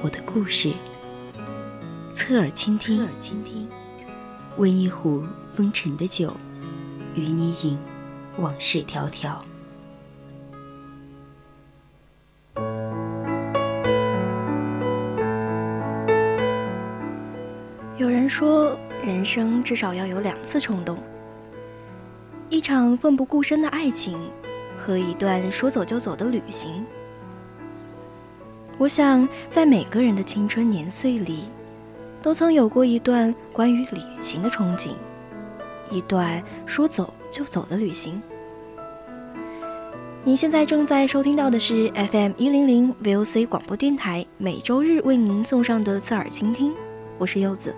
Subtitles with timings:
[0.00, 0.72] 我的故事，
[2.14, 3.68] 侧耳倾听，侧耳倾听
[4.56, 5.22] 温一壶。
[5.56, 6.32] 风尘的酒，
[7.16, 7.76] 与你饮，
[8.38, 9.40] 往事迢迢。
[17.96, 20.96] 有人说，人生至少要有两次冲动：
[22.48, 24.16] 一场奋不顾身的爱情，
[24.76, 26.86] 和一段说走就走的旅行。
[28.78, 31.44] 我想，在每个人的青春年岁里，
[32.22, 34.90] 都曾有过一段关于旅行的憧憬。
[35.90, 38.22] 一段说走就走的旅行。
[40.22, 46.72] 您现在正在收听到的是 FM 一零零 VOC 广播电台，每周日为您送上的侧耳倾听，
[47.18, 47.74] 我是柚子。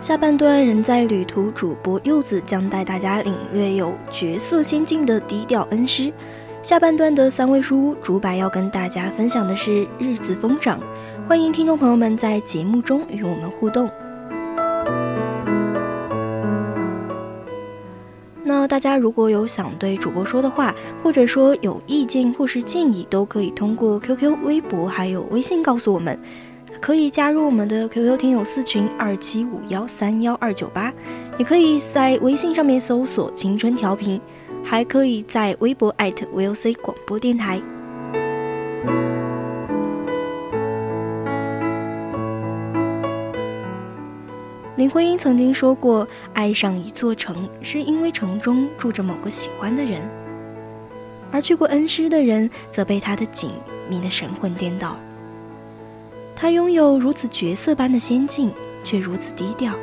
[0.00, 6.12] 下半段人在旅途，主播柚子将带大家领略有绝色仙境的低调恩师。
[6.62, 10.78] 下半段的三位书屋主白要跟大家分享的是日子疯长，
[11.26, 13.90] 欢迎听众朋友们在节目中与我们互动。
[18.44, 26.18] 那大家如果有想对主播说的话，或者说有意见或是建议，都可以通过 QQ、微博还有微信告诉我们。
[26.80, 30.92] 可以加入我们的 QQ 听友四群二七五幺三幺二九八，
[31.38, 34.20] 也可以在微信上面搜索“青春调频”。
[34.64, 37.62] 还可以在微博 @VOC 广播电台。
[44.76, 50.02] 林徽因曾经说过：“爱上一座城，是因为城中住着某个喜欢的人。”
[51.32, 53.50] 而去过恩施的人，则被他的景
[53.88, 54.98] 迷得神魂颠倒。
[56.40, 58.52] 他拥有如此绝色般的仙境，
[58.84, 59.74] 却如此低调。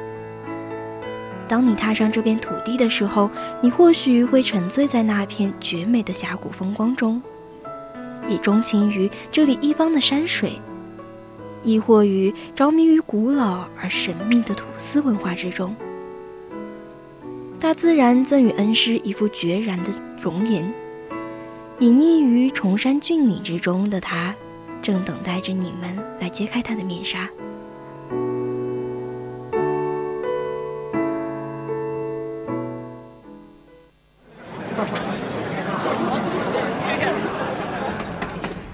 [1.49, 3.29] 当你踏上这片土地的时候，
[3.61, 7.21] 你或许会沉醉在那片绝美的峡谷风光中，
[8.25, 10.53] 也钟情于这里一方的山水，
[11.61, 15.75] 亦或于着迷于古老而神秘的土司文化之中。
[17.59, 19.91] 大自然赠予恩师一副决然的
[20.21, 20.73] 容颜，
[21.79, 24.33] 隐匿于崇山峻岭之中的他，
[24.85, 27.27] 正等待着你们来揭开他的面纱。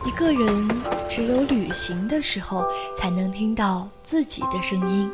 [0.05, 0.69] 一个人
[1.07, 5.09] 只有旅行的时候，才能听到自己的声音。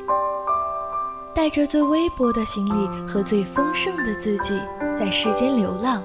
[1.36, 4.60] 带着最微薄的行李和最丰盛的自己，
[5.00, 6.02] 在世间流浪。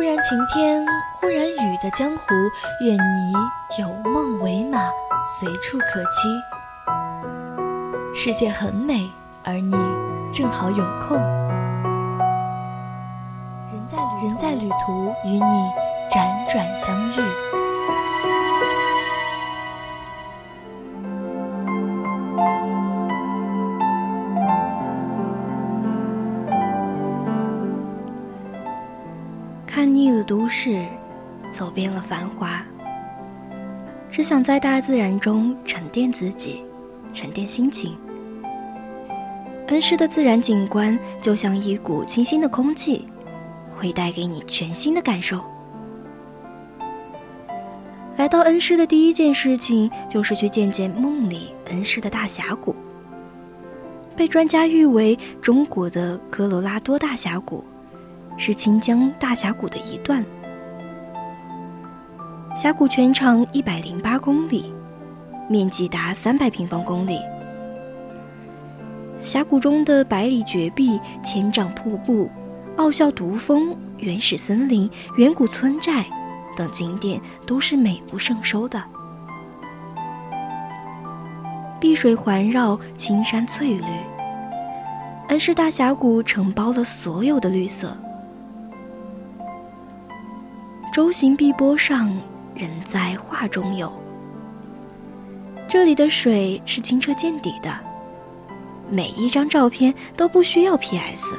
[0.00, 2.24] 忽然晴天，忽然雨的江湖，
[2.80, 3.34] 愿你
[3.78, 4.78] 有梦为马，
[5.26, 6.40] 随处可栖。
[8.14, 9.12] 世界很美，
[9.44, 9.76] 而你
[10.32, 11.18] 正好有空。
[14.22, 15.70] 人在旅途，与你
[16.10, 17.16] 辗转相遇。
[30.30, 30.86] 都市，
[31.50, 32.64] 走遍了繁华，
[34.08, 36.62] 只想在大自然中沉淀自己，
[37.12, 37.98] 沉淀心情。
[39.66, 43.08] 恩施的自然景观就像一股清新的空气。
[43.74, 45.42] 会带给你全新的感受。
[48.16, 52.76] 来到恩施的第一件事情，就是去见见梦里恩施的大峡谷。
[54.14, 57.64] 被专家誉为中国的科罗拉多大峡谷，
[58.40, 60.24] 是清江大峡谷的一段。
[62.56, 64.72] 峡谷全长一百零八公里，
[65.46, 67.20] 面积达三百平方公里。
[69.22, 72.30] 峡谷中的百里绝壁、千丈瀑布。
[72.76, 76.06] 傲笑独峰、原始森林、远古村寨
[76.56, 78.82] 等景点都是美不胜收的。
[81.78, 83.84] 碧水环绕，青山翠绿，
[85.28, 87.94] 恩施大峡谷承包了所有的绿色。
[90.92, 92.10] 舟行碧波上，
[92.52, 93.90] 人在画中游。
[95.68, 97.72] 这里的水是清澈见底的，
[98.90, 101.32] 每一张照片都不需要 PS。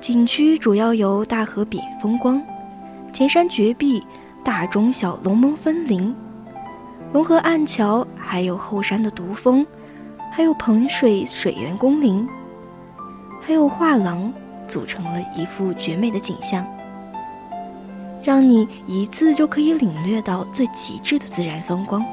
[0.00, 2.42] 景区主要由大河 biển 风光、
[3.12, 4.04] 前山绝壁、
[4.42, 6.12] 大中小龙门分林、
[7.12, 9.64] 龙河暗桥，还有后山的独峰，
[10.32, 12.26] 还有彭水水源公林，
[13.40, 14.32] 还有画廊，
[14.66, 16.66] 组成了一幅绝美的景象，
[18.22, 22.04] 让你一次就可以领略到最极致的自然风光。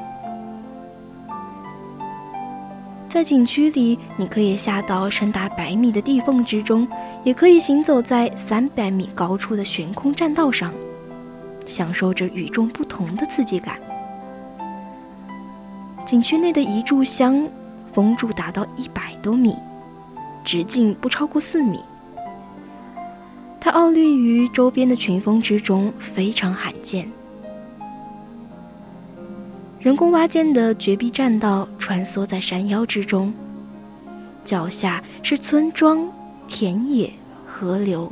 [3.08, 6.88] 在景区里，你可以下到深达百米的地缝之中，
[7.24, 10.72] 也可以行走在三百米高处的悬空栈道上，
[11.66, 13.80] 享受着与众不同的刺激感。
[16.06, 17.48] 景区内的一炷香，
[17.92, 19.56] 峰柱达到一百多米，
[20.44, 21.80] 直径不超过四米。
[23.62, 27.10] 它傲立于周边的群峰之中，非常罕见。
[29.80, 33.34] 人工挖建的绝壁栈道穿梭在山腰之中，
[34.44, 36.10] 脚下是村庄、
[36.48, 37.12] 田野、
[37.46, 38.12] 河流，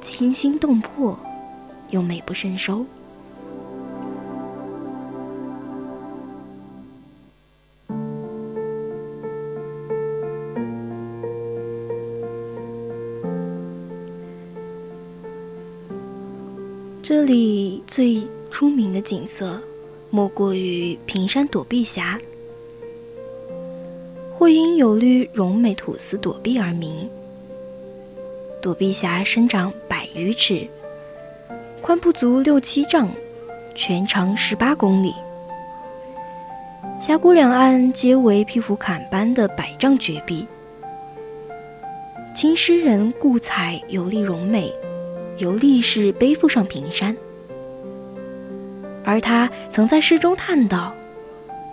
[0.00, 1.18] 惊心动魄，
[1.90, 2.84] 又美不胜收。
[17.12, 18.22] 这里最
[18.52, 19.60] 出名的景色。
[20.10, 22.16] 莫过于平山躲避峡，
[24.38, 27.10] 或因有绿绒美土司躲避而名。
[28.62, 30.64] 躲避峡生长百余尺，
[31.82, 33.08] 宽不足六七丈，
[33.74, 35.12] 全长十八公里。
[37.00, 40.46] 峡谷两岸皆为披拂坎般的百丈绝壁。
[42.36, 44.72] 秦诗人顾采游历荣美，
[45.40, 47.14] 由历史背负上平山。
[49.04, 50.94] 而他曾在诗中叹道：“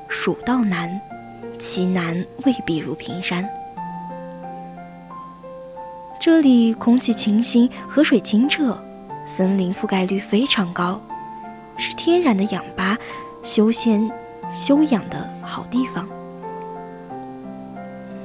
[0.10, 1.00] 蜀道难，
[1.60, 3.48] 其难未必如平山。”
[6.20, 8.76] 这里空气清新，河水清澈，
[9.26, 11.00] 森林覆盖率非常高，
[11.78, 12.98] 是天然的氧吧、
[13.44, 14.10] 休闲、
[14.56, 16.08] 休养的好地方。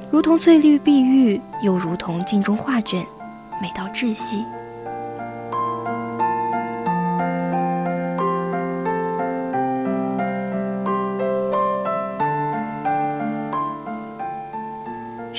[0.09, 3.05] 如同翠绿碧玉，又如同镜中画卷，
[3.61, 4.43] 美到窒息。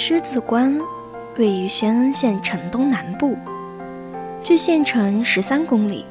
[0.06, 0.78] 狮子关
[1.38, 3.34] 位于宣恩县城东南部，
[4.42, 6.04] 距县城十三公里，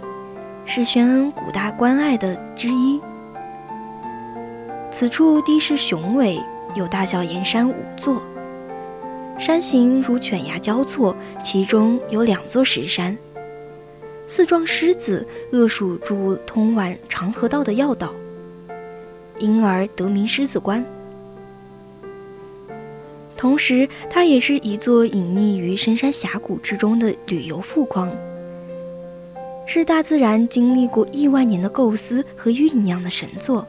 [0.66, 3.00] 是宣恩古大关隘的之一。
[4.90, 6.42] 此处地势雄伟，
[6.74, 8.20] 有大小岩山五座，
[9.38, 13.16] 山形如犬牙交错，其中有两座石山。
[14.26, 18.12] 四状狮子扼守住通往长河道的要道，
[19.38, 20.84] 因而得名狮子关。
[23.44, 28.10] 同时，它也是一座隐匿于深山峡谷之中的旅游富矿，
[29.68, 33.68] 是大自然经历过亿万年的构思和酝酿的神作。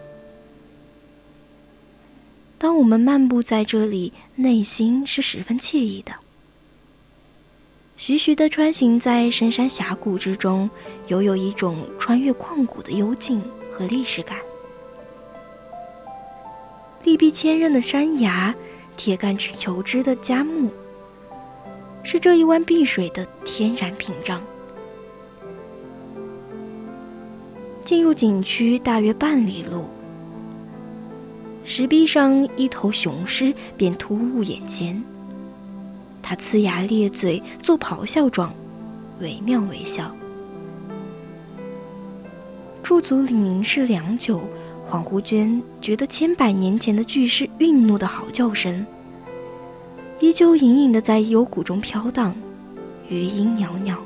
[2.56, 6.12] 当我们漫步在这里，内心是十分惬意的。
[7.97, 10.71] 徐徐的穿行在深山峡谷之中，
[11.09, 13.43] 犹有一种穿越旷古的幽静
[13.73, 14.38] 和历史感。
[17.03, 18.55] 利壁千仞的山崖。
[18.96, 20.71] 铁杆求枝的佳木，
[22.02, 24.40] 是这一湾碧水的天然屏障。
[27.85, 29.85] 进入景区大约半里路，
[31.64, 35.02] 石壁上一头雄狮便突兀眼前。
[36.23, 38.54] 它呲牙咧嘴，做咆哮状，
[39.21, 40.11] 惟妙惟肖。
[42.83, 44.40] 驻足里凝视良久。
[44.87, 48.85] 恍惚间，觉得千百年前的巨狮愠怒的嚎叫声，
[50.21, 52.35] 依旧隐隐的在幽谷中飘荡，
[53.09, 53.97] 余音袅袅。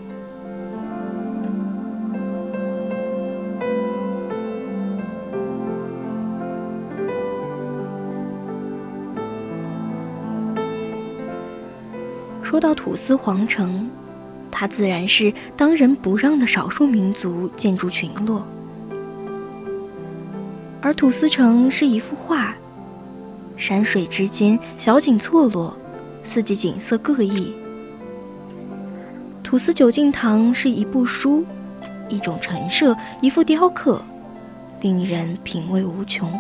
[12.43, 13.89] 说到土司皇城，
[14.51, 18.45] 它自然是当仁不让的少数民族建筑群落。
[20.81, 22.55] 而土司城是一幅画，
[23.57, 25.77] 山水之间小景错落，
[26.29, 27.55] 四季景色各异。
[29.43, 31.43] 土司九境堂是一部书，
[32.11, 34.03] 一种陈设，一幅雕刻，
[34.83, 36.31] 令人品味无穷。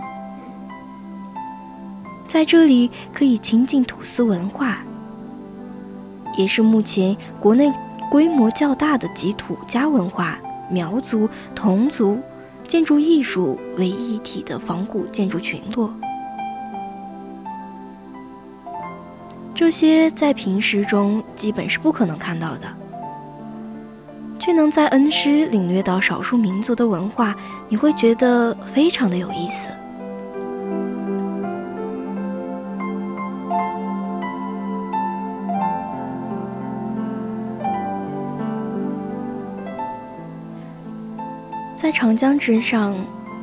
[2.26, 4.84] 在这里可以亲近土司文化，
[6.36, 7.72] 也是目前国内
[8.10, 10.38] 规模较大的集土家文化、
[10.70, 11.26] 苗族、
[11.56, 12.18] 侗族。
[12.64, 15.90] 建筑艺术为一体的仿古建筑群落。
[19.58, 22.68] 这些在平时中基本是不可能看到的，
[24.38, 27.34] 却能在恩施领略到少数民族的文化，
[27.68, 29.66] 你会觉得非常的有意思。
[41.76, 42.94] 在长江之上，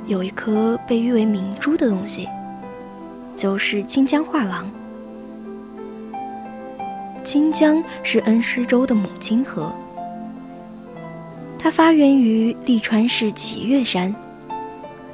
[0.08, 2.30] 有一颗被誉为明珠的东西，
[3.36, 4.66] 就是清江画廊。
[7.36, 9.70] 新疆是恩施州的母亲河，
[11.60, 14.16] 它发源于利川市祁岳山，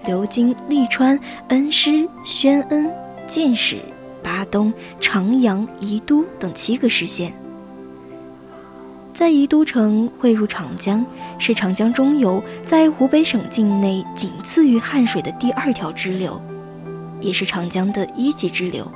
[0.05, 2.87] 流经利川、恩施、宣恩、
[3.25, 3.77] 建始、
[4.21, 7.33] 巴东、长阳、宜都等七个市县。
[9.11, 11.03] 在宜都城汇入长江，
[11.39, 16.39] 是长江中游在湖北省境内仅次于汉水的第二条支流，
[17.19, 18.87] 也是长江的一级支流。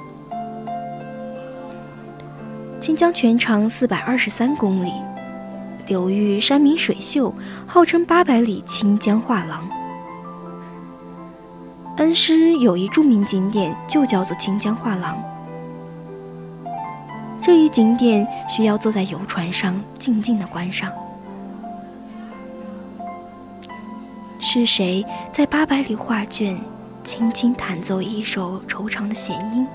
[2.86, 4.92] 清江全长四百二十三公里，
[5.88, 7.34] 流域山明水秀，
[7.66, 9.68] 号称八百里清江画廊。
[11.98, 15.18] 恩施有一著名景点，就叫做清江画廊。
[17.42, 20.92] 这一景点需要坐在游船上静静的观赏。
[24.40, 26.56] 是谁在八百里画卷
[27.04, 29.66] 轻轻弹奏一首惆怅的弦音？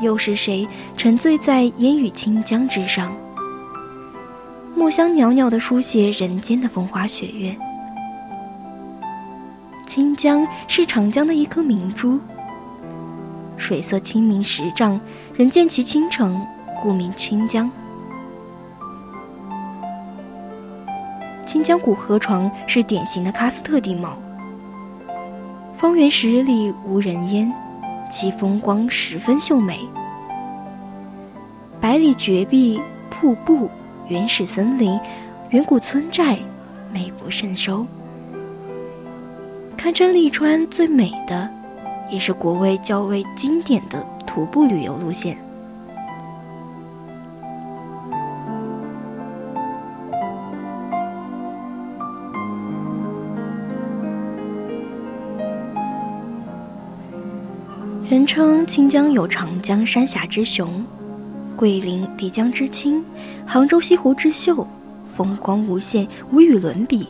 [0.00, 0.66] 又是谁
[0.96, 3.12] 沉醉在烟雨清江之上，
[4.74, 7.54] 墨香袅袅的书写人间的风花雪月？
[9.86, 12.18] 清江是长江的一颗明珠。
[13.56, 14.98] 水色清明十丈，
[15.34, 16.40] 人见其倾城，
[16.82, 17.70] 故名清江。
[21.44, 24.16] 清江古河床是典型的喀斯特地貌，
[25.76, 27.52] 方圆十里无人烟，
[28.10, 29.88] 其风光十分秀美。
[31.80, 33.70] 百里绝壁、瀑布、
[34.08, 34.98] 原始森林、
[35.50, 36.38] 远古村寨，
[36.92, 37.86] 美不胜收，
[39.76, 41.48] 堪称利川最美的。
[42.10, 45.38] 也是国外较为经典的徒步旅游路线。
[58.10, 60.84] 人称清江有长江三峡之雄，
[61.54, 63.04] 桂林漓江之清，
[63.46, 64.66] 杭州西湖之秀，
[65.16, 67.06] 风光无限，无与伦比。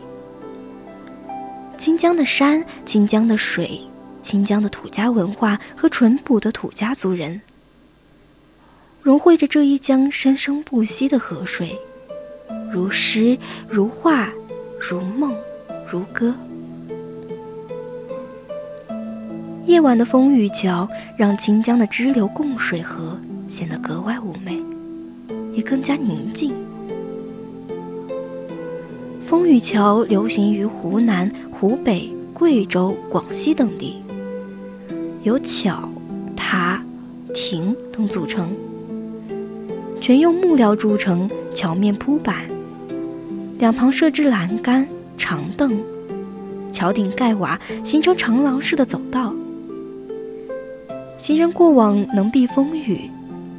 [1.78, 3.80] 清江的山，清江的水。
[4.21, 7.40] 清江的土家文化和淳朴的土家族人，
[9.00, 11.80] 融汇着这一江生生不息的河水，
[12.71, 14.28] 如诗如画，
[14.78, 15.35] 如梦
[15.90, 16.35] 如歌。
[19.67, 24.61] 夜晚的风雨桥让清江的支流共水河显得格外妩媚，
[25.52, 26.52] 也更加宁静。
[29.26, 34.02] 风雨桥流行于湖南、湖北、贵州、广西等地。
[35.23, 35.88] 由桥、
[36.35, 36.83] 塔、
[37.35, 38.50] 亭等组成，
[40.00, 42.37] 全用木料铸成，桥面铺板，
[43.59, 44.88] 两旁设置栏杆、
[45.19, 45.79] 长凳，
[46.73, 49.35] 桥顶盖瓦，形成长廊式的走道。
[51.31, 53.09] 行人过往能避风雨，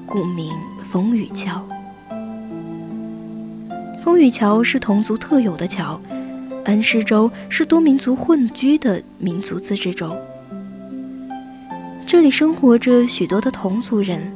[0.06, 0.52] 故名
[0.92, 1.66] 风雨桥。
[4.04, 5.98] 风雨桥是侗族特有的桥，
[6.66, 10.14] 恩施州是多民族混居的民族自治州。
[12.06, 14.30] 这里生活着许多的侗族人，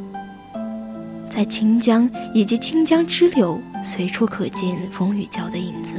[1.30, 5.96] 在清江以及清江支流随处可见风雨桥的影子。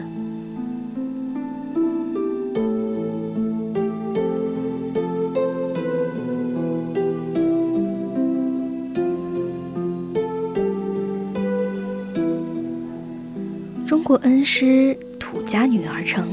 [13.86, 16.26] 中国恩施土家女儿城，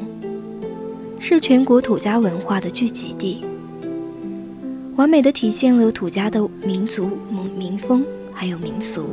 [1.20, 3.46] 是全国土家文化的聚集地。
[4.96, 7.12] 完美的体现了土家的民族、
[7.56, 9.08] 民风还有民俗。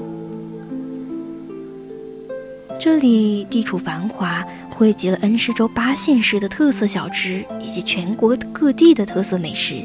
[2.79, 9.85] 这里地处繁华，汇集了恩施州八县市的特色小吃以及全国各地的特色美食，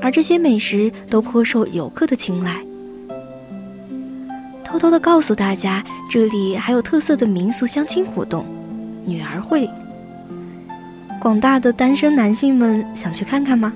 [0.00, 2.64] 而这些美食都颇受游客的青睐。
[4.70, 8.46] 偷偷的告诉大家，这里还有特色的民俗相亲活动——
[9.04, 9.68] 女儿会。
[11.20, 13.72] 广大的单身男性们想去看看吗？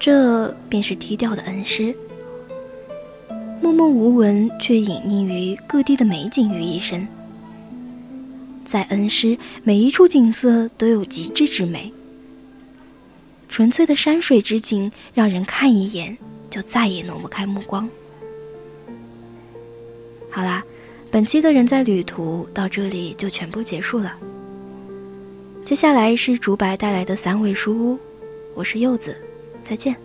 [0.00, 1.94] 这便是低调的恩师，
[3.62, 7.06] 默默无闻却隐匿于各地的美景于一身。
[8.66, 11.92] 在恩施，每一处景色都有极致之美。
[13.50, 16.16] 纯粹的山水之景，让人看一眼
[16.48, 17.86] 就再也挪不开目光。
[20.30, 20.62] 好啦，
[21.10, 24.16] 本期的人在旅途到这里就全部结束了。
[25.64, 27.98] 接下来是竹白带来的三味书屋，
[28.54, 29.16] 我是柚子，
[29.64, 29.96] 再见。